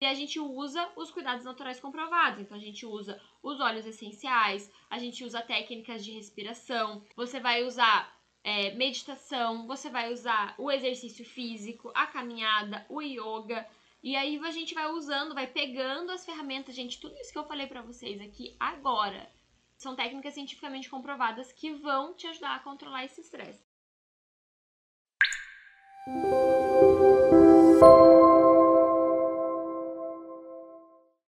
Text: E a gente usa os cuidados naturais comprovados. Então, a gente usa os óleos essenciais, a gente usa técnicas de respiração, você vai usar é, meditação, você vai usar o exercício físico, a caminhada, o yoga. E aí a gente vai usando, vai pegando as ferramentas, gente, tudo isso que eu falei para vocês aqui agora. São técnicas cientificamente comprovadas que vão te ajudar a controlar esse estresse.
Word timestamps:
E 0.00 0.06
a 0.06 0.14
gente 0.14 0.40
usa 0.40 0.90
os 0.96 1.10
cuidados 1.10 1.44
naturais 1.44 1.78
comprovados. 1.78 2.40
Então, 2.40 2.56
a 2.56 2.60
gente 2.60 2.86
usa 2.86 3.20
os 3.42 3.60
óleos 3.60 3.84
essenciais, 3.84 4.70
a 4.88 4.98
gente 4.98 5.22
usa 5.24 5.42
técnicas 5.42 6.02
de 6.04 6.12
respiração, 6.12 7.04
você 7.14 7.38
vai 7.38 7.64
usar 7.64 8.10
é, 8.42 8.72
meditação, 8.74 9.66
você 9.66 9.90
vai 9.90 10.10
usar 10.10 10.54
o 10.56 10.70
exercício 10.70 11.24
físico, 11.24 11.92
a 11.94 12.06
caminhada, 12.06 12.86
o 12.88 13.02
yoga. 13.02 13.66
E 14.02 14.16
aí 14.16 14.40
a 14.42 14.50
gente 14.50 14.72
vai 14.72 14.86
usando, 14.90 15.34
vai 15.34 15.46
pegando 15.46 16.10
as 16.10 16.24
ferramentas, 16.24 16.74
gente, 16.74 16.98
tudo 16.98 17.14
isso 17.18 17.32
que 17.32 17.38
eu 17.38 17.46
falei 17.46 17.66
para 17.66 17.82
vocês 17.82 18.20
aqui 18.20 18.56
agora. 18.58 19.30
São 19.76 19.94
técnicas 19.94 20.34
cientificamente 20.34 20.88
comprovadas 20.88 21.52
que 21.52 21.72
vão 21.72 22.14
te 22.14 22.26
ajudar 22.26 22.54
a 22.54 22.60
controlar 22.60 23.04
esse 23.04 23.20
estresse. 23.20 23.68